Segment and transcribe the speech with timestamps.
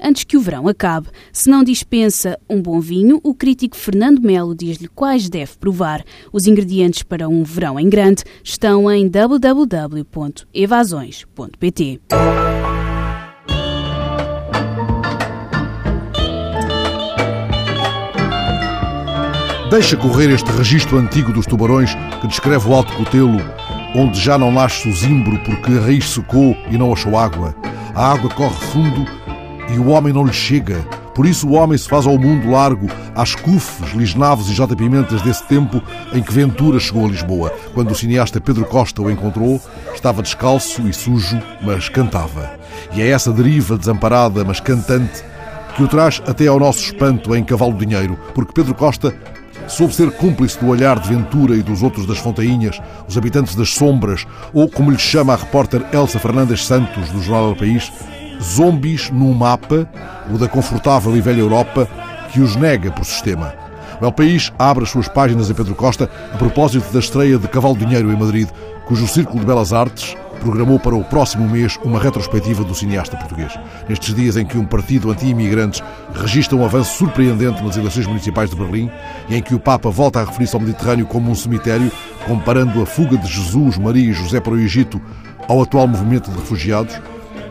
[0.00, 1.08] antes que o verão acabe.
[1.32, 6.04] Se não dispensa um bom vinho, o crítico Fernando Melo diz-lhe quais deve provar.
[6.32, 12.00] Os ingredientes para um verão em grande estão em www.evasões.pt.
[19.70, 21.90] Deixa correr este registro antigo dos tubarões
[22.20, 23.40] que descreve o Alto Cotelo,
[23.96, 27.52] onde já não nasce o zimbro porque a raiz secou e não achou água.
[27.92, 29.04] A água corre fundo
[29.68, 30.84] e o homem não lhe chega.
[31.14, 34.76] Por isso o homem se faz ao mundo largo, às cufes, lisnavos e J.
[34.76, 37.50] Pimentas desse tempo em que Ventura chegou a Lisboa.
[37.72, 39.60] Quando o cineasta Pedro Costa o encontrou,
[39.94, 42.50] estava descalço e sujo, mas cantava.
[42.92, 45.24] E é essa deriva desamparada, mas cantante,
[45.74, 49.14] que o traz até ao nosso espanto em Cavalo de Dinheiro, porque Pedro Costa
[49.68, 53.70] soube ser cúmplice do olhar de Ventura e dos outros das Fontainhas, os habitantes das
[53.70, 57.90] sombras, ou como lhe chama a repórter Elsa Fernandes Santos, do Jornal do País,
[58.40, 59.88] zombies num mapa,
[60.32, 61.88] o da confortável e velha Europa,
[62.32, 63.54] que os nega por sistema.
[64.00, 67.48] O El País abre as suas páginas a Pedro Costa a propósito da estreia de
[67.48, 68.48] Cavalo Dinheiro em Madrid,
[68.86, 73.52] cujo Círculo de Belas Artes programou para o próximo mês uma retrospectiva do cineasta português.
[73.88, 75.82] Nestes dias em que um partido anti-imigrantes
[76.14, 78.90] registra um avanço surpreendente nas eleições municipais de Berlim
[79.28, 81.90] e em que o Papa volta a referir-se ao Mediterrâneo como um cemitério,
[82.26, 85.00] comparando a fuga de Jesus, Maria e José para o Egito
[85.48, 87.00] ao atual movimento de refugiados,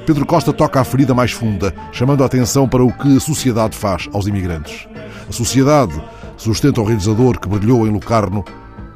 [0.05, 3.75] Pedro Costa toca a ferida mais funda, chamando a atenção para o que a sociedade
[3.75, 4.87] faz aos imigrantes.
[5.27, 5.99] A sociedade,
[6.37, 8.45] sustenta o realizador que brilhou em Lucarno,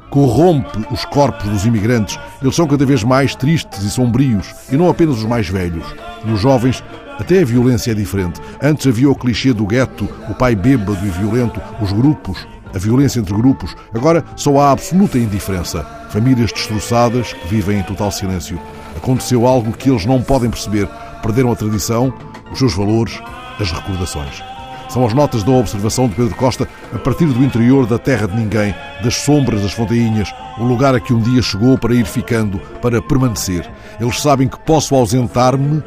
[0.08, 2.16] corrompe os corpos dos imigrantes.
[2.40, 5.84] Eles são cada vez mais tristes e sombrios, e não apenas os mais velhos.
[6.24, 6.82] Nos jovens,
[7.18, 8.40] até a violência é diferente.
[8.62, 13.18] Antes havia o clichê do gueto, o pai bêbado e violento, os grupos, a violência
[13.18, 13.74] entre grupos.
[13.92, 15.84] Agora só há absoluta indiferença.
[16.10, 18.60] Famílias destroçadas que vivem em total silêncio.
[18.96, 20.88] Aconteceu algo que eles não podem perceber.
[21.22, 22.12] Perderam a tradição,
[22.50, 23.20] os seus valores,
[23.58, 24.42] as recordações.
[24.88, 28.34] São as notas da observação de Pedro Costa a partir do interior da terra de
[28.34, 28.74] ninguém,
[29.04, 33.00] das sombras das fontainhas, o lugar a que um dia chegou para ir ficando, para
[33.00, 33.70] permanecer.
[34.00, 35.80] Eles sabem que posso ausentar-me,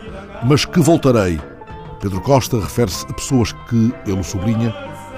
[0.44, 1.38] mas que voltarei.
[2.00, 4.74] Pedro Costa refere-se a pessoas que, ele sublinha,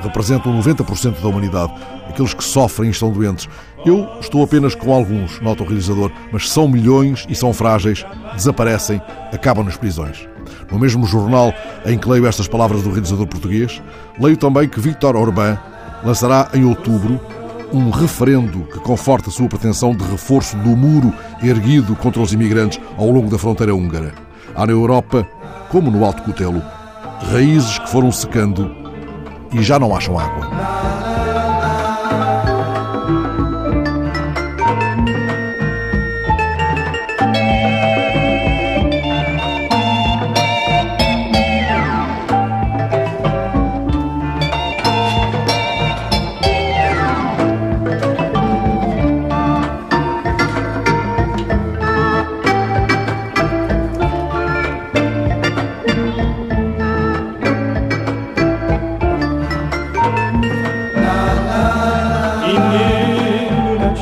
[0.05, 1.73] representam 90% da humanidade,
[2.07, 3.49] aqueles que sofrem estão doentes.
[3.85, 9.01] Eu estou apenas com alguns, nota o realizador, mas são milhões e são frágeis, desaparecem,
[9.31, 10.27] acabam nas prisões.
[10.71, 11.53] No mesmo jornal
[11.85, 13.81] em que leio estas palavras do realizador português,
[14.19, 15.57] leio também que Victor Orbán
[16.03, 17.19] lançará em outubro
[17.73, 22.79] um referendo que conforta a sua pretensão de reforço do muro erguido contra os imigrantes
[22.97, 24.13] ao longo da fronteira húngara.
[24.55, 25.27] Há na Europa,
[25.69, 26.61] como no Alto Cutelo,
[27.31, 28.84] raízes que foram secando
[29.55, 30.49] e já não acham água.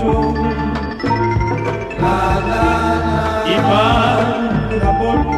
[0.03, 0.33] yo.
[3.45, 5.33] Y para por.